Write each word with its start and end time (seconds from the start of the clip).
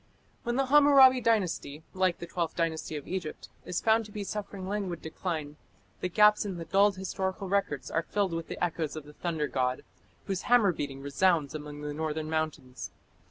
When 0.41 0.55
the 0.55 0.65
Hammurabi 0.65 1.21
Dynasty, 1.21 1.83
like 1.93 2.17
the 2.17 2.25
Twelfth 2.25 2.55
Dynasty 2.55 2.95
of 2.95 3.07
Egypt, 3.07 3.49
is 3.65 3.81
found 3.81 4.03
to 4.05 4.11
be 4.11 4.23
suffering 4.23 4.67
languid 4.67 5.03
decline, 5.03 5.57
the 5.99 6.09
gaps 6.09 6.43
in 6.43 6.57
the 6.57 6.65
dulled 6.65 6.95
historical 6.97 7.47
records 7.47 7.91
are 7.91 8.01
filled 8.01 8.33
with 8.33 8.47
the 8.47 8.57
echoes 8.63 8.95
of 8.95 9.03
the 9.05 9.13
thunder 9.13 9.47
god, 9.47 9.83
whose 10.25 10.41
hammer 10.49 10.71
beating 10.73 11.01
resounds 11.01 11.53
among 11.53 11.81
the 11.81 11.93
northern 11.93 12.31
mountains. 12.31 12.89